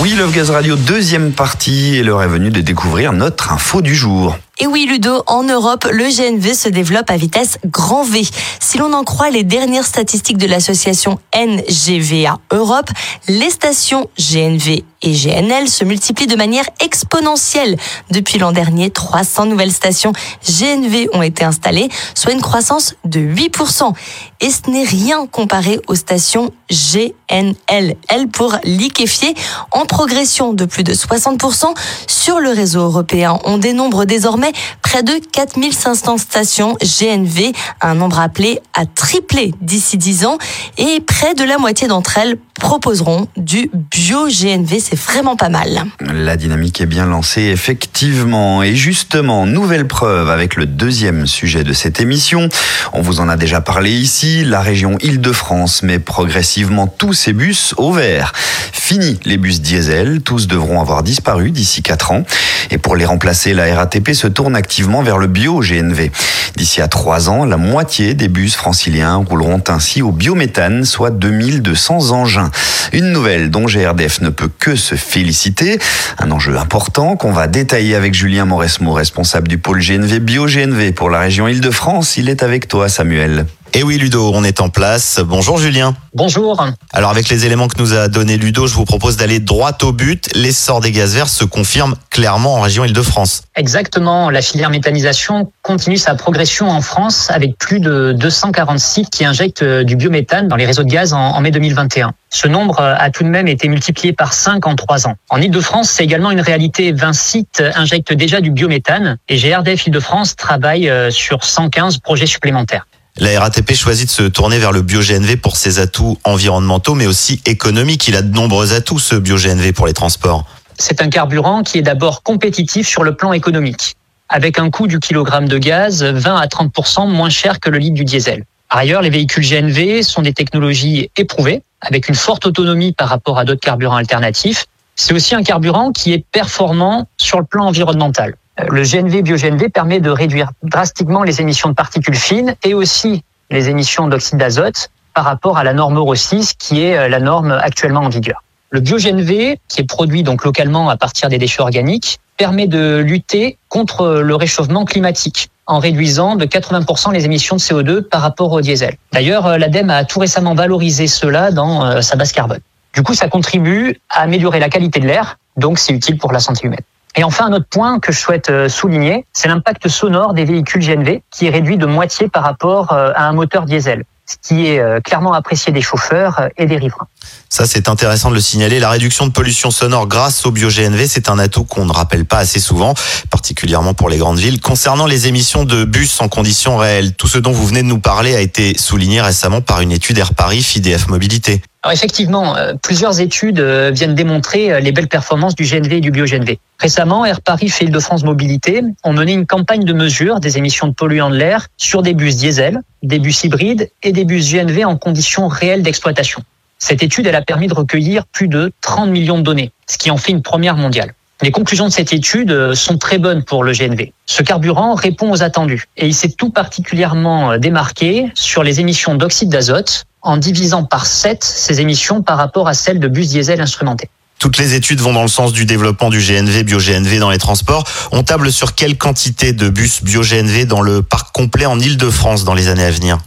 We 0.00 0.14
Love 0.16 0.32
Gaz 0.32 0.50
Radio, 0.50 0.76
deuxième 0.76 1.32
partie, 1.32 1.96
et 1.96 2.02
l'heure 2.02 2.22
est 2.22 2.28
venue 2.28 2.50
de 2.50 2.60
découvrir 2.60 3.12
notre 3.12 3.52
info 3.52 3.80
du 3.80 3.94
jour. 3.94 4.36
Et 4.60 4.68
oui, 4.68 4.86
Ludo, 4.88 5.24
en 5.26 5.42
Europe, 5.42 5.84
le 5.90 6.04
GNV 6.04 6.54
se 6.54 6.68
développe 6.68 7.10
à 7.10 7.16
vitesse 7.16 7.58
grand 7.66 8.04
V. 8.04 8.22
Si 8.60 8.78
l'on 8.78 8.92
en 8.92 9.02
croit 9.02 9.30
les 9.30 9.42
dernières 9.42 9.84
statistiques 9.84 10.38
de 10.38 10.46
l'association 10.46 11.18
NGVA 11.34 12.38
Europe, 12.52 12.88
les 13.26 13.50
stations 13.50 14.08
GNV 14.16 14.84
et 15.02 15.12
GNL 15.12 15.68
se 15.68 15.84
multiplient 15.84 16.28
de 16.28 16.36
manière 16.36 16.66
exponentielle. 16.80 17.76
Depuis 18.10 18.38
l'an 18.38 18.52
dernier, 18.52 18.90
300 18.90 19.46
nouvelles 19.46 19.72
stations 19.72 20.12
GNV 20.46 21.08
ont 21.12 21.22
été 21.22 21.44
installées, 21.44 21.88
soit 22.14 22.32
une 22.32 22.40
croissance 22.40 22.94
de 23.04 23.20
8%. 23.20 23.92
Et 24.40 24.50
ce 24.50 24.70
n'est 24.70 24.84
rien 24.84 25.26
comparé 25.26 25.80
aux 25.88 25.96
stations 25.96 26.52
GNL, 26.70 27.96
L 28.08 28.28
pour 28.28 28.56
liquéfier, 28.62 29.34
en 29.72 29.84
progression 29.84 30.52
de 30.52 30.64
plus 30.64 30.84
de 30.84 30.94
60% 30.94 31.74
sur 32.06 32.38
le 32.38 32.50
réseau 32.50 32.80
européen. 32.80 33.38
On 33.44 33.58
dénombre 33.58 34.04
désormais 34.04 34.43
près 34.82 35.02
de 35.02 35.12
4500 35.32 36.18
stations 36.18 36.76
GNV, 36.82 37.52
un 37.80 37.94
nombre 37.94 38.20
appelé 38.20 38.60
à 38.74 38.86
tripler 38.86 39.52
d'ici 39.60 39.98
10 39.98 40.26
ans 40.26 40.38
et 40.78 41.00
près 41.00 41.34
de 41.34 41.44
la 41.44 41.58
moitié 41.58 41.88
d'entre 41.88 42.18
elles 42.18 42.36
proposeront 42.54 43.26
du 43.36 43.70
bio-GNV. 43.72 44.78
C'est 44.80 44.98
vraiment 44.98 45.36
pas 45.36 45.48
mal. 45.48 45.84
La 46.00 46.36
dynamique 46.36 46.80
est 46.80 46.86
bien 46.86 47.06
lancée, 47.06 47.42
effectivement. 47.42 48.62
Et 48.62 48.76
justement, 48.76 49.44
nouvelle 49.46 49.86
preuve 49.86 50.30
avec 50.30 50.56
le 50.56 50.66
deuxième 50.66 51.26
sujet 51.26 51.64
de 51.64 51.72
cette 51.72 52.00
émission. 52.00 52.48
On 52.92 53.02
vous 53.02 53.20
en 53.20 53.28
a 53.28 53.36
déjà 53.36 53.60
parlé 53.60 53.90
ici. 53.90 54.44
La 54.44 54.60
région 54.60 54.96
Île-de-France 55.00 55.82
met 55.82 55.98
progressivement 55.98 56.86
tous 56.86 57.12
ses 57.12 57.32
bus 57.32 57.74
au 57.76 57.92
vert. 57.92 58.32
Fini 58.72 59.18
les 59.24 59.36
bus 59.36 59.60
diesel. 59.60 60.22
Tous 60.22 60.46
devront 60.46 60.80
avoir 60.80 61.02
disparu 61.02 61.50
d'ici 61.50 61.82
4 61.82 62.12
ans. 62.12 62.24
Et 62.70 62.78
pour 62.78 62.96
les 62.96 63.04
remplacer, 63.04 63.52
la 63.52 63.74
RATP 63.74 64.12
se 64.12 64.26
tourne 64.34 64.56
activement 64.56 65.02
vers 65.02 65.16
le 65.16 65.26
bio-GNV. 65.26 66.10
D'ici 66.56 66.82
à 66.82 66.88
3 66.88 67.30
ans, 67.30 67.44
la 67.44 67.56
moitié 67.56 68.14
des 68.14 68.28
bus 68.28 68.54
franciliens 68.54 69.16
rouleront 69.16 69.62
ainsi 69.68 70.02
au 70.02 70.12
biométhane, 70.12 70.84
soit 70.84 71.10
2200 71.10 72.10
engins. 72.10 72.50
Une 72.92 73.10
nouvelle 73.10 73.50
dont 73.50 73.64
GRDF 73.64 74.20
ne 74.20 74.28
peut 74.28 74.50
que 74.58 74.76
se 74.76 74.94
féliciter. 74.94 75.78
Un 76.18 76.30
enjeu 76.30 76.58
important 76.58 77.16
qu'on 77.16 77.32
va 77.32 77.46
détailler 77.46 77.94
avec 77.94 78.14
Julien 78.14 78.44
Mauresmo, 78.44 78.92
responsable 78.92 79.48
du 79.48 79.58
pôle 79.58 79.80
GNV 79.80 80.18
Bio-GNV 80.18 80.92
pour 80.92 81.10
la 81.10 81.20
région 81.20 81.48
Île-de-France. 81.48 82.16
Il 82.16 82.28
est 82.28 82.42
avec 82.42 82.68
toi, 82.68 82.88
Samuel. 82.88 83.46
Et 83.76 83.82
oui, 83.82 83.98
Ludo, 83.98 84.30
on 84.32 84.44
est 84.44 84.60
en 84.60 84.68
place. 84.68 85.20
Bonjour 85.26 85.58
Julien. 85.58 85.96
Bonjour. 86.14 86.64
Alors 86.92 87.10
avec 87.10 87.28
les 87.28 87.44
éléments 87.44 87.66
que 87.66 87.76
nous 87.80 87.92
a 87.92 88.06
donné 88.06 88.36
Ludo, 88.36 88.68
je 88.68 88.74
vous 88.74 88.84
propose 88.84 89.16
d'aller 89.16 89.40
droit 89.40 89.72
au 89.82 89.90
but. 89.90 90.30
L'essor 90.32 90.80
des 90.80 90.92
gaz 90.92 91.12
verts 91.12 91.28
se 91.28 91.42
confirme 91.42 91.96
clairement 92.08 92.54
en 92.54 92.60
région 92.60 92.84
Île-de-France. 92.84 93.42
Exactement. 93.56 94.30
La 94.30 94.42
filière 94.42 94.70
méthanisation 94.70 95.50
continue 95.62 95.96
sa 95.96 96.14
progression 96.14 96.70
en 96.70 96.82
France 96.82 97.32
avec 97.32 97.58
plus 97.58 97.80
de 97.80 98.12
240 98.12 98.78
sites 98.78 99.10
qui 99.10 99.24
injectent 99.24 99.64
euh, 99.64 99.82
du 99.82 99.96
biométhane 99.96 100.46
dans 100.46 100.54
les 100.54 100.66
réseaux 100.66 100.84
de 100.84 100.88
gaz 100.88 101.12
en, 101.12 101.40
mai 101.40 101.50
2021. 101.50 102.12
Ce 102.30 102.46
nombre 102.46 102.78
euh, 102.78 102.94
a 102.96 103.10
tout 103.10 103.24
de 103.24 103.28
même 103.28 103.48
été 103.48 103.66
multiplié 103.66 104.12
par 104.12 104.34
5 104.34 104.64
en 104.68 104.76
3 104.76 105.08
ans. 105.08 105.16
En 105.30 105.40
Île-de-France, 105.40 105.90
c'est 105.90 106.04
également 106.04 106.30
une 106.30 106.40
réalité. 106.40 106.92
20 106.92 107.12
sites 107.12 107.60
injectent 107.74 108.12
déjà 108.12 108.40
du 108.40 108.52
biométhane 108.52 109.18
et 109.28 109.36
GRDF 109.36 109.88
Île-de-France 109.88 110.36
travaille 110.36 110.88
euh, 110.88 111.10
sur 111.10 111.42
115 111.42 111.98
projets 111.98 112.26
supplémentaires. 112.26 112.86
La 113.16 113.38
RATP 113.38 113.74
choisit 113.74 114.06
de 114.06 114.10
se 114.10 114.22
tourner 114.24 114.58
vers 114.58 114.72
le 114.72 114.82
bio-GNV 114.82 115.36
pour 115.36 115.56
ses 115.56 115.78
atouts 115.78 116.18
environnementaux, 116.24 116.96
mais 116.96 117.06
aussi 117.06 117.40
économiques. 117.46 118.08
Il 118.08 118.16
a 118.16 118.22
de 118.22 118.34
nombreux 118.34 118.74
atouts, 118.74 118.98
ce 118.98 119.14
bio-GNV, 119.14 119.72
pour 119.72 119.86
les 119.86 119.92
transports. 119.92 120.44
C'est 120.80 121.00
un 121.00 121.08
carburant 121.08 121.62
qui 121.62 121.78
est 121.78 121.82
d'abord 121.82 122.24
compétitif 122.24 122.88
sur 122.88 123.04
le 123.04 123.14
plan 123.14 123.32
économique, 123.32 123.94
avec 124.28 124.58
un 124.58 124.68
coût 124.68 124.88
du 124.88 124.98
kilogramme 124.98 125.46
de 125.46 125.58
gaz 125.58 126.02
20 126.02 126.34
à 126.34 126.46
30% 126.46 127.08
moins 127.08 127.30
cher 127.30 127.60
que 127.60 127.70
le 127.70 127.78
litre 127.78 127.94
du 127.94 128.04
diesel. 128.04 128.44
Par 128.68 128.78
ailleurs, 128.78 129.00
les 129.00 129.10
véhicules 129.10 129.48
GNV 129.48 130.02
sont 130.02 130.22
des 130.22 130.32
technologies 130.32 131.08
éprouvées, 131.16 131.62
avec 131.80 132.08
une 132.08 132.16
forte 132.16 132.46
autonomie 132.46 132.90
par 132.90 133.08
rapport 133.08 133.38
à 133.38 133.44
d'autres 133.44 133.60
carburants 133.60 133.94
alternatifs. 133.94 134.66
C'est 134.96 135.14
aussi 135.14 135.36
un 135.36 135.44
carburant 135.44 135.92
qui 135.92 136.12
est 136.12 136.24
performant 136.32 137.06
sur 137.16 137.38
le 137.38 137.44
plan 137.44 137.66
environnemental. 137.66 138.34
Le 138.58 138.82
GNV 138.82 139.22
bio-GNV 139.22 139.68
permet 139.68 140.00
de 140.00 140.10
réduire 140.10 140.50
drastiquement 140.62 141.24
les 141.24 141.40
émissions 141.40 141.68
de 141.68 141.74
particules 141.74 142.14
fines 142.14 142.54
et 142.62 142.72
aussi 142.74 143.24
les 143.50 143.68
émissions 143.68 144.06
d'oxyde 144.06 144.38
d'azote 144.38 144.90
par 145.12 145.24
rapport 145.24 145.58
à 145.58 145.64
la 145.64 145.72
norme 145.72 145.96
Euro 145.96 146.14
6 146.14 146.54
qui 146.54 146.82
est 146.82 146.96
euh, 146.96 147.08
la 147.08 147.20
norme 147.20 147.52
actuellement 147.52 148.00
en 148.00 148.08
vigueur. 148.08 148.42
Le 148.70 148.80
bio-GNV, 148.80 149.58
qui 149.68 149.80
est 149.80 149.88
produit 149.88 150.22
donc 150.22 150.44
localement 150.44 150.88
à 150.88 150.96
partir 150.96 151.28
des 151.28 151.38
déchets 151.38 151.62
organiques, 151.62 152.18
permet 152.36 152.66
de 152.66 152.98
lutter 152.98 153.56
contre 153.68 154.20
le 154.24 154.34
réchauffement 154.34 154.84
climatique 154.84 155.50
en 155.66 155.78
réduisant 155.78 156.36
de 156.36 156.44
80% 156.44 157.12
les 157.12 157.24
émissions 157.24 157.56
de 157.56 157.60
CO2 157.60 158.02
par 158.02 158.20
rapport 158.20 158.52
au 158.52 158.60
diesel. 158.60 158.96
D'ailleurs, 159.12 159.46
euh, 159.46 159.58
l'ADEME 159.58 159.90
a 159.90 160.04
tout 160.04 160.18
récemment 160.18 160.54
valorisé 160.54 161.06
cela 161.06 161.50
dans 161.50 161.84
euh, 161.84 162.00
sa 162.00 162.16
base 162.16 162.32
carbone. 162.32 162.60
Du 162.94 163.02
coup, 163.02 163.14
ça 163.14 163.28
contribue 163.28 164.00
à 164.08 164.20
améliorer 164.20 164.60
la 164.60 164.68
qualité 164.68 165.00
de 165.00 165.06
l'air, 165.06 165.38
donc 165.56 165.78
c'est 165.78 165.92
utile 165.92 166.18
pour 166.18 166.32
la 166.32 166.38
santé 166.38 166.66
humaine. 166.66 166.84
Et 167.16 167.24
enfin, 167.24 167.46
un 167.46 167.52
autre 167.52 167.68
point 167.70 168.00
que 168.00 168.12
je 168.12 168.18
souhaite 168.18 168.50
euh, 168.50 168.68
souligner, 168.68 169.24
c'est 169.32 169.48
l'impact 169.48 169.88
sonore 169.88 170.34
des 170.34 170.44
véhicules 170.44 170.84
GNV 170.84 171.20
qui 171.30 171.46
est 171.46 171.50
réduit 171.50 171.78
de 171.78 171.86
moitié 171.86 172.28
par 172.28 172.42
rapport 172.42 172.92
euh, 172.92 173.12
à 173.14 173.28
un 173.28 173.32
moteur 173.32 173.66
diesel 173.66 174.04
ce 174.26 174.36
qui 174.48 174.66
est 174.66 174.78
euh, 174.78 175.00
clairement 175.00 175.34
apprécié 175.34 175.72
des 175.72 175.82
chauffeurs 175.82 176.48
et 176.56 176.66
des 176.66 176.76
riverains. 176.76 177.06
Ça, 177.50 177.66
c'est 177.66 177.88
intéressant 177.88 178.30
de 178.30 178.34
le 178.34 178.40
signaler. 178.40 178.80
La 178.80 178.90
réduction 178.90 179.26
de 179.26 179.32
pollution 179.32 179.70
sonore 179.70 180.06
grâce 180.06 180.46
au 180.46 180.50
bio-GNV, 180.50 181.06
c'est 181.06 181.28
un 181.28 181.38
atout 181.38 181.64
qu'on 181.64 181.84
ne 181.84 181.92
rappelle 181.92 182.24
pas 182.24 182.38
assez 182.38 182.58
souvent, 182.58 182.94
particulièrement 183.30 183.92
pour 183.92 184.08
les 184.08 184.16
grandes 184.16 184.38
villes. 184.38 184.60
Concernant 184.60 185.06
les 185.06 185.26
émissions 185.26 185.64
de 185.64 185.84
bus 185.84 186.20
en 186.20 186.28
conditions 186.28 186.78
réelles, 186.78 187.14
tout 187.14 187.28
ce 187.28 187.38
dont 187.38 187.52
vous 187.52 187.66
venez 187.66 187.82
de 187.82 187.88
nous 187.88 188.00
parler 188.00 188.34
a 188.34 188.40
été 188.40 188.76
souligné 188.78 189.20
récemment 189.20 189.60
par 189.60 189.82
une 189.82 189.92
étude 189.92 190.18
Air 190.18 190.34
Paris 190.34 190.62
FIDF 190.62 191.08
Mobilité. 191.08 191.60
Effectivement, 191.92 192.56
euh, 192.56 192.72
plusieurs 192.82 193.20
études 193.20 193.60
euh, 193.60 193.90
viennent 193.90 194.14
démontrer 194.14 194.72
euh, 194.72 194.80
les 194.80 194.90
belles 194.90 195.08
performances 195.08 195.54
du 195.54 195.64
GNV 195.64 195.96
et 195.96 196.00
du 196.00 196.10
bio-GNV. 196.10 196.58
Récemment, 196.78 197.26
Air 197.26 197.42
Paris 197.42 197.70
et 197.80 197.84
Île-de-France 197.84 198.24
Mobilité 198.24 198.82
ont 199.04 199.12
mené 199.12 199.32
une 199.32 199.46
campagne 199.46 199.84
de 199.84 199.92
mesure 199.92 200.40
des 200.40 200.56
émissions 200.56 200.88
de 200.88 200.94
polluants 200.94 201.28
de 201.28 201.36
l'air 201.36 201.68
sur 201.76 202.00
des 202.02 202.14
bus 202.14 202.36
diesel, 202.36 202.80
des 203.02 203.18
bus 203.18 203.44
hybrides 203.44 203.90
et 204.02 204.12
des 204.12 204.24
bus 204.24 204.50
GNV 204.50 204.86
en 204.86 204.96
conditions 204.96 205.46
réelles 205.46 205.82
d'exploitation. 205.82 206.42
Cette 206.78 207.02
étude, 207.02 207.26
elle 207.26 207.36
a 207.36 207.42
permis 207.42 207.66
de 207.66 207.74
recueillir 207.74 208.26
plus 208.26 208.48
de 208.48 208.72
30 208.80 209.10
millions 209.10 209.38
de 209.38 209.42
données, 209.42 209.70
ce 209.86 209.98
qui 209.98 210.10
en 210.10 210.16
fait 210.16 210.32
une 210.32 210.42
première 210.42 210.76
mondiale. 210.76 211.14
Les 211.42 211.50
conclusions 211.50 211.86
de 211.86 211.92
cette 211.92 212.12
étude 212.12 212.74
sont 212.74 212.96
très 212.96 213.18
bonnes 213.18 213.44
pour 213.44 213.64
le 213.64 213.72
GNV. 213.72 214.12
Ce 214.26 214.42
carburant 214.42 214.94
répond 214.94 215.32
aux 215.32 215.42
attendus 215.42 215.84
et 215.96 216.06
il 216.06 216.14
s'est 216.14 216.30
tout 216.30 216.50
particulièrement 216.50 217.58
démarqué 217.58 218.30
sur 218.34 218.62
les 218.62 218.80
émissions 218.80 219.14
d'oxyde 219.16 219.48
d'azote, 219.48 220.04
en 220.22 220.36
divisant 220.36 220.84
par 220.84 221.06
7 221.06 221.44
ces 221.44 221.80
émissions 221.80 222.22
par 222.22 222.38
rapport 222.38 222.66
à 222.68 222.74
celles 222.74 222.98
de 222.98 223.08
bus 223.08 223.28
diesel 223.28 223.60
instrumentés. 223.60 224.08
Toutes 224.38 224.58
les 224.58 224.74
études 224.74 225.00
vont 225.00 225.12
dans 225.12 225.22
le 225.22 225.28
sens 225.28 225.52
du 225.52 225.64
développement 225.64 226.10
du 226.10 226.18
GNV, 226.18 226.64
bio-GNV 226.64 227.18
dans 227.18 227.30
les 227.30 227.38
transports. 227.38 227.84
On 228.12 228.22
table 228.22 228.52
sur 228.52 228.74
quelle 228.74 228.98
quantité 228.98 229.52
de 229.52 229.68
bus 229.68 230.02
bio-GNV 230.02 230.66
dans 230.66 230.82
le 230.82 231.02
parc 231.02 231.32
complet 231.32 231.66
en 231.66 231.78
Ile-de-France 231.78 232.44
dans 232.44 232.54
les 232.54 232.68
années 232.68 232.84
à 232.84 232.90
venir? 232.90 233.18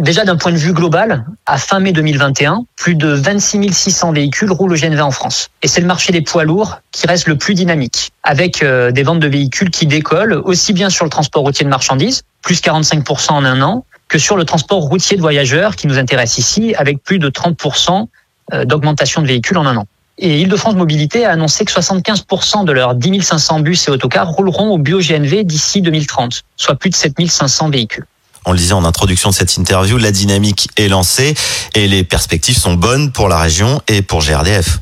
Déjà 0.00 0.24
d'un 0.24 0.38
point 0.38 0.50
de 0.50 0.56
vue 0.56 0.72
global, 0.72 1.26
à 1.44 1.58
fin 1.58 1.78
mai 1.78 1.92
2021, 1.92 2.64
plus 2.74 2.94
de 2.94 3.08
26 3.08 3.70
600 3.70 4.12
véhicules 4.12 4.50
roulent 4.50 4.72
au 4.72 4.74
GNV 4.74 5.02
en 5.02 5.10
France. 5.10 5.50
Et 5.60 5.68
c'est 5.68 5.82
le 5.82 5.86
marché 5.86 6.10
des 6.10 6.22
poids 6.22 6.44
lourds 6.44 6.80
qui 6.90 7.06
reste 7.06 7.28
le 7.28 7.36
plus 7.36 7.52
dynamique, 7.52 8.10
avec 8.22 8.62
euh, 8.62 8.92
des 8.92 9.02
ventes 9.02 9.20
de 9.20 9.28
véhicules 9.28 9.68
qui 9.68 9.84
décollent 9.84 10.32
aussi 10.32 10.72
bien 10.72 10.88
sur 10.88 11.04
le 11.04 11.10
transport 11.10 11.42
routier 11.42 11.66
de 11.66 11.68
marchandises, 11.68 12.22
plus 12.40 12.62
45% 12.62 13.32
en 13.32 13.44
un 13.44 13.60
an, 13.60 13.84
que 14.08 14.18
sur 14.18 14.38
le 14.38 14.46
transport 14.46 14.80
routier 14.80 15.18
de 15.18 15.20
voyageurs 15.20 15.76
qui 15.76 15.86
nous 15.86 15.98
intéresse 15.98 16.38
ici, 16.38 16.74
avec 16.78 17.02
plus 17.02 17.18
de 17.18 17.28
30% 17.28 18.06
euh, 18.54 18.64
d'augmentation 18.64 19.20
de 19.20 19.26
véhicules 19.26 19.58
en 19.58 19.66
un 19.66 19.76
an. 19.76 19.86
Et 20.16 20.40
Île-de-France 20.40 20.76
Mobilité 20.76 21.26
a 21.26 21.32
annoncé 21.32 21.66
que 21.66 21.72
75% 21.72 22.64
de 22.64 22.72
leurs 22.72 22.94
10 22.94 23.20
500 23.20 23.60
bus 23.60 23.86
et 23.86 23.90
autocars 23.90 24.30
rouleront 24.30 24.70
au 24.70 24.78
bio-GNV 24.78 25.44
d'ici 25.44 25.82
2030, 25.82 26.42
soit 26.56 26.76
plus 26.76 26.88
de 26.88 26.94
7 26.94 27.12
500 27.28 27.68
véhicules. 27.68 28.06
On 28.46 28.52
le 28.52 28.58
disait 28.58 28.72
en 28.72 28.84
introduction 28.84 29.30
de 29.30 29.34
cette 29.34 29.56
interview, 29.56 29.98
la 29.98 30.12
dynamique 30.12 30.68
est 30.76 30.88
lancée 30.88 31.34
et 31.74 31.88
les 31.88 32.04
perspectives 32.04 32.56
sont 32.56 32.74
bonnes 32.74 33.12
pour 33.12 33.28
la 33.28 33.38
région 33.38 33.82
et 33.88 34.02
pour 34.02 34.20
GRDF. 34.20 34.78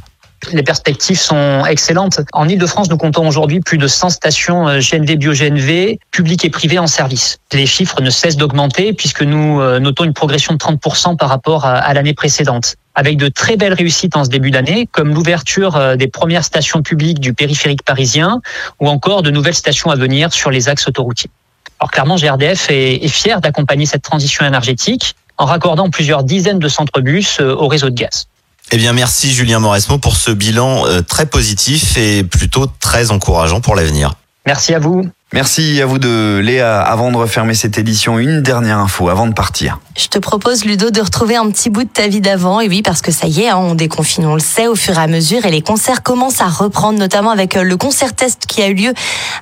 Les 0.53 0.63
perspectives 0.63 1.19
sont 1.19 1.65
excellentes. 1.67 2.21
En 2.33 2.49
Ile-de-France, 2.49 2.89
nous 2.91 2.97
comptons 2.97 3.27
aujourd'hui 3.27 3.61
plus 3.61 3.77
de 3.77 3.89
100 3.89 4.11
stations 4.11 4.79
GNV 4.79 5.17
bio-GNV 5.17 5.99
publiques 6.13 6.45
et 6.45 6.51
privées 6.51 6.79
en 6.79 6.87
service. 6.87 7.39
Les 7.53 7.67
chiffres 7.67 8.01
ne 8.01 8.09
cessent 8.09 8.37
d'augmenter 8.37 8.93
puisque 8.93 9.23
nous 9.23 9.61
euh, 9.61 9.81
notons 9.81 10.05
une 10.05 10.15
progression 10.15 10.55
de 10.55 10.59
30% 10.59 11.17
par 11.17 11.29
rapport 11.29 11.65
à 11.65 11.93
l'année 11.93 12.15
précédente 12.15 12.77
avec 12.99 13.17
de 13.17 13.29
très 13.29 13.57
belles 13.57 13.75
réussites 13.75 14.17
en 14.17 14.25
ce 14.25 14.29
début 14.29 14.51
d'année, 14.51 14.89
comme 14.91 15.15
l'ouverture 15.15 15.77
euh, 15.77 15.95
des 15.95 16.09
premières 16.09 16.45
stations 16.45 16.83
publiques 16.83 17.21
du 17.21 17.33
périphérique 17.33 17.85
parisien 17.85 18.41
ou 18.81 18.89
encore 18.89 19.23
de 19.23 19.31
nouvelles 19.31 19.55
stations 19.55 19.91
à 19.91 19.97
venir 19.97 20.33
sur 20.33 20.51
les 20.51 20.69
axes 20.69 20.89
autoroutiers. 20.89 21.31
Alors 21.81 21.91
clairement, 21.91 22.17
GRDF 22.17 22.71
est, 22.71 23.05
est 23.05 23.09
fier 23.09 23.41
d'accompagner 23.41 23.87
cette 23.87 24.03
transition 24.03 24.45
énergétique 24.45 25.15
en 25.37 25.45
raccordant 25.47 25.89
plusieurs 25.91 26.25
dizaines 26.25 26.59
de 26.59 26.69
centres 26.69 27.01
bus 27.01 27.39
euh, 27.41 27.55
au 27.55 27.69
réseau 27.69 27.91
de 27.91 27.95
gaz. 27.95 28.27
Eh 28.71 28.77
bien, 28.77 28.93
merci 28.93 29.33
Julien 29.33 29.61
Mauresmo 29.61 29.99
pour 29.99 30.17
ce 30.17 30.31
bilan 30.31 30.87
euh, 30.87 31.01
très 31.01 31.27
positif 31.27 31.97
et 31.97 32.23
plutôt 32.23 32.67
très 32.67 33.11
encourageant 33.11 33.61
pour 33.61 33.75
l'avenir. 33.75 34.15
Merci 34.47 34.75
à 34.75 34.79
vous. 34.79 35.09
Merci 35.33 35.81
à 35.81 35.87
vous 35.87 35.99
deux. 35.99 36.41
Léa, 36.41 36.81
avant 36.81 37.13
de 37.13 37.17
refermer 37.17 37.55
cette 37.55 37.79
édition, 37.79 38.19
une 38.19 38.43
dernière 38.43 38.79
info 38.79 39.09
avant 39.09 39.27
de 39.27 39.35
partir. 39.35 39.79
Je 39.99 40.07
te 40.07 40.21
propose, 40.21 40.65
Ludo, 40.65 40.91
de 40.91 41.01
retrouver 41.01 41.35
un 41.35 41.51
petit 41.51 41.71
bout 41.71 41.83
de 41.83 41.89
ta 41.89 42.07
vie 42.07 42.21
d'avant. 42.21 42.61
Et 42.61 42.69
oui, 42.69 42.83
parce 42.83 43.03
que 43.03 43.11
ça 43.11 43.27
y 43.27 43.43
est, 43.43 43.49
hein, 43.49 43.57
on 43.59 43.75
déconfine, 43.75 44.27
on 44.27 44.35
le 44.35 44.41
sait, 44.41 44.69
au 44.69 44.77
fur 44.77 44.97
et 44.97 45.03
à 45.03 45.09
mesure. 45.09 45.45
Et 45.45 45.51
les 45.51 45.61
concerts 45.61 46.05
commencent 46.05 46.41
à 46.41 46.47
reprendre, 46.47 47.01
notamment 47.01 47.33
avec 47.33 47.57
euh, 47.57 47.65
le 47.65 47.77
concert 47.77 48.15
test 48.15 48.47
qui 48.47 48.63
a 48.63 48.69
eu 48.69 48.75
lieu 48.75 48.95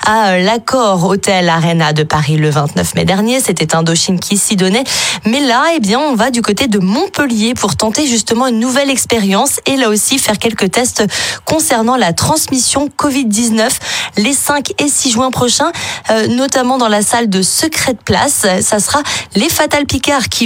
à 0.07 0.31
euh, 0.31 0.39
l'Accord 0.43 1.05
Hôtel 1.05 1.51
Arena 1.51 1.93
de 1.93 2.05
Paris 2.05 2.39
le 2.39 2.49
29 2.49 2.95
mai 2.95 3.05
dernier. 3.05 3.41
C'était 3.41 3.77
Indochine 3.77 4.19
qui 4.19 4.39
s'y 4.39 4.57
donnait. 4.57 4.85
Mais 5.27 5.41
là, 5.41 5.63
eh 5.75 5.79
bien, 5.79 6.01
on 6.01 6.15
va 6.15 6.31
du 6.31 6.41
côté 6.41 6.69
de 6.69 6.79
Montpellier 6.79 7.53
pour 7.53 7.77
tenter 7.77 8.07
justement 8.07 8.47
une 8.47 8.59
nouvelle 8.59 8.89
expérience 8.89 9.61
et 9.67 9.77
là 9.77 9.91
aussi 9.91 10.19
faire 10.19 10.39
quelques 10.39 10.71
tests 10.71 11.05
concernant 11.45 11.97
la 11.97 12.15
transmission 12.15 12.89
Covid-19 12.97 13.69
les 14.17 14.33
5 14.33 14.73
et 14.79 14.89
6 14.89 15.11
juin 15.11 15.31
prochains, 15.31 15.71
euh, 16.11 16.29
notamment 16.29 16.79
dans 16.79 16.89
la 16.89 17.03
salle 17.03 17.29
de 17.29 17.43
Secret 17.43 17.93
de 17.93 17.99
Place. 18.03 18.47
Ça 18.63 18.81
sera 18.81 19.03
les 19.35 19.51
Fatal 19.51 19.85
Picard 19.85 20.31
qui 20.31 20.46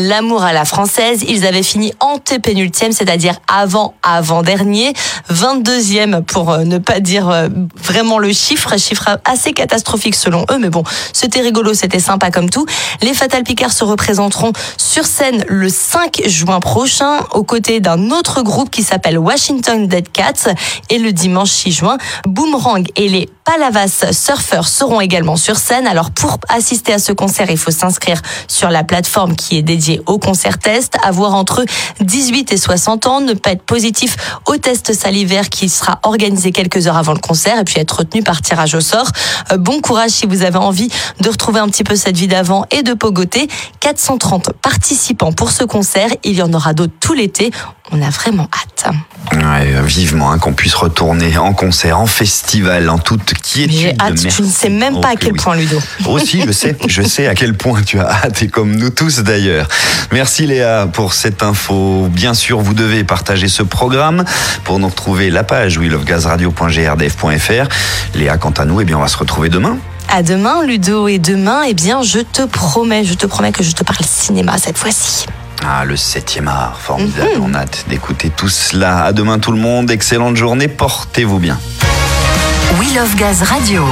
L'amour 0.00 0.44
à 0.44 0.52
la 0.52 0.64
française, 0.64 1.24
ils 1.26 1.44
avaient 1.44 1.64
fini 1.64 1.92
antépénultième, 1.98 2.92
c'est-à-dire 2.92 3.34
avant 3.48 3.94
avant-dernier, 4.04 4.92
22e 5.28 6.22
pour 6.22 6.52
euh, 6.52 6.62
ne 6.62 6.78
pas 6.78 7.00
dire 7.00 7.28
euh, 7.28 7.48
vraiment 7.82 8.20
le 8.20 8.32
chiffre, 8.32 8.78
chiffre 8.78 9.18
assez 9.24 9.52
catastrophique 9.52 10.14
selon 10.14 10.44
eux, 10.52 10.58
mais 10.60 10.70
bon, 10.70 10.84
c'était 11.12 11.40
rigolo, 11.40 11.74
c'était 11.74 11.98
sympa 11.98 12.30
comme 12.30 12.48
tout. 12.48 12.64
Les 13.02 13.12
Fatal 13.12 13.42
Picard 13.42 13.72
se 13.72 13.82
représenteront 13.82 14.52
sur 14.76 15.04
scène 15.04 15.44
le 15.48 15.68
5 15.68 16.22
juin 16.26 16.60
prochain, 16.60 17.18
aux 17.34 17.42
côtés 17.42 17.80
d'un 17.80 18.12
autre 18.12 18.42
groupe 18.42 18.70
qui 18.70 18.84
s'appelle 18.84 19.18
Washington 19.18 19.88
Dead 19.88 20.12
Cats, 20.12 20.52
et 20.90 20.98
le 20.98 21.12
dimanche 21.12 21.50
6 21.50 21.72
juin, 21.72 21.98
Boomerang 22.24 22.86
et 22.94 23.08
les 23.08 23.28
Palavas 23.44 24.12
Surfers 24.12 24.68
seront 24.68 25.00
également 25.00 25.34
sur 25.34 25.56
scène. 25.56 25.88
Alors 25.88 26.12
pour 26.12 26.38
assister 26.48 26.92
à 26.92 27.00
ce 27.00 27.10
concert, 27.12 27.50
il 27.50 27.58
faut 27.58 27.72
s'inscrire 27.72 28.22
sur 28.46 28.70
la 28.70 28.84
plateforme 28.84 29.34
qui 29.34 29.56
est 29.58 29.62
dédiée 29.62 29.87
au 30.06 30.18
concert 30.18 30.58
test, 30.58 30.96
avoir 31.02 31.34
entre 31.34 31.64
18 32.00 32.52
et 32.52 32.56
60 32.56 33.06
ans, 33.06 33.20
ne 33.20 33.34
pas 33.34 33.52
être 33.52 33.62
positif 33.62 34.16
au 34.46 34.56
test 34.56 34.92
salivaire 34.92 35.48
qui 35.48 35.68
sera 35.68 36.00
organisé 36.02 36.52
quelques 36.52 36.86
heures 36.86 36.96
avant 36.96 37.12
le 37.14 37.20
concert 37.20 37.58
et 37.58 37.64
puis 37.64 37.78
être 37.78 37.98
retenu 37.98 38.22
par 38.22 38.42
tirage 38.42 38.74
au 38.74 38.80
sort. 38.80 39.10
Euh, 39.52 39.56
Bon 39.58 39.80
courage 39.80 40.10
si 40.10 40.26
vous 40.26 40.42
avez 40.42 40.56
envie 40.56 40.88
de 41.20 41.28
retrouver 41.28 41.60
un 41.60 41.68
petit 41.68 41.84
peu 41.84 41.96
cette 41.96 42.16
vie 42.16 42.28
d'avant 42.28 42.64
et 42.70 42.82
de 42.82 42.94
pogoter. 42.94 43.48
430 43.80 44.52
participants 44.62 45.32
pour 45.32 45.50
ce 45.50 45.64
concert. 45.64 46.10
Il 46.24 46.34
y 46.34 46.42
en 46.42 46.52
aura 46.52 46.72
d'autres 46.74 46.94
tout 47.00 47.12
l'été. 47.12 47.50
On 47.90 48.02
a 48.02 48.10
vraiment 48.10 48.48
hâte. 48.52 48.92
Ouais, 49.32 49.80
vivement 49.86 50.30
hein, 50.30 50.38
qu'on 50.38 50.52
puisse 50.52 50.74
retourner 50.74 51.38
en 51.38 51.52
concert, 51.54 51.98
en 51.98 52.06
festival, 52.06 52.90
en 52.90 52.98
toute 52.98 53.32
quiétude. 53.34 53.76
J'ai 53.78 53.94
hâte. 53.98 54.16
Tu 54.28 54.42
ne 54.42 54.46
sais 54.48 54.68
même 54.68 55.00
pas 55.00 55.08
Oh 55.08 55.12
à 55.12 55.16
que 55.16 55.20
quel 55.24 55.32
oui. 55.32 55.38
point, 55.38 55.56
Ludo. 55.56 55.78
Aussi, 56.06 56.42
je 56.46 56.52
sais, 56.52 56.76
je 56.86 57.02
sais 57.02 57.26
à 57.26 57.34
quel 57.34 57.54
point 57.56 57.82
tu 57.82 57.98
as 57.98 58.08
hâte 58.24 58.42
et 58.42 58.48
comme 58.48 58.76
nous 58.76 58.90
tous 58.90 59.20
d'ailleurs. 59.20 59.66
Merci 60.12 60.46
Léa 60.46 60.86
pour 60.92 61.14
cette 61.14 61.42
info. 61.42 62.08
Bien 62.10 62.34
sûr, 62.34 62.60
vous 62.60 62.74
devez 62.74 63.04
partager 63.04 63.48
ce 63.48 63.62
programme 63.62 64.24
pour 64.64 64.78
nous 64.78 64.88
retrouver 64.88 65.30
la 65.30 65.42
page 65.44 65.78
willofgazradio.grdf.fr. 65.78 67.68
Léa, 68.14 68.36
quant 68.36 68.50
à 68.50 68.64
nous, 68.64 68.80
eh 68.80 68.84
bien, 68.84 68.98
on 68.98 69.02
va 69.02 69.08
se 69.08 69.16
retrouver 69.16 69.48
demain. 69.48 69.78
À 70.10 70.22
demain, 70.22 70.62
Ludo. 70.64 71.08
Et 71.08 71.18
demain, 71.18 71.62
eh 71.66 71.74
bien, 71.74 72.02
je 72.02 72.20
te 72.20 72.42
promets, 72.42 73.04
je 73.04 73.14
te 73.14 73.26
promets 73.26 73.52
que 73.52 73.62
je 73.62 73.72
te 73.72 73.84
parle 73.84 74.04
cinéma 74.04 74.56
cette 74.58 74.78
fois-ci. 74.78 75.26
Ah, 75.66 75.84
le 75.84 75.96
septième 75.96 76.48
art, 76.48 76.78
formidable. 76.80 77.40
On 77.42 77.54
a 77.54 77.58
hâte 77.60 77.84
d'écouter 77.88 78.30
tout 78.30 78.48
cela. 78.48 79.04
À 79.04 79.12
demain 79.12 79.38
tout 79.38 79.52
le 79.52 79.58
monde. 79.58 79.90
Excellente 79.90 80.36
journée. 80.36 80.68
Portez-vous 80.68 81.38
bien. 81.38 81.58
We 82.78 82.94
Love 82.94 83.16
Gaz 83.16 83.42
Radio. 83.42 83.84